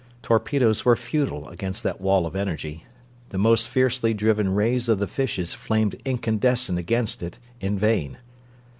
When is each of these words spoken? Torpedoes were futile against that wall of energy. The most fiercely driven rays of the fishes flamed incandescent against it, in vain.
Torpedoes 0.23 0.83
were 0.83 0.95
futile 0.95 1.47
against 1.49 1.83
that 1.83 2.01
wall 2.01 2.25
of 2.25 2.35
energy. 2.35 2.87
The 3.29 3.37
most 3.37 3.67
fiercely 3.69 4.15
driven 4.15 4.51
rays 4.55 4.89
of 4.89 4.97
the 4.97 5.05
fishes 5.05 5.53
flamed 5.53 5.93
incandescent 6.05 6.79
against 6.79 7.21
it, 7.21 7.37
in 7.59 7.77
vain. 7.77 8.17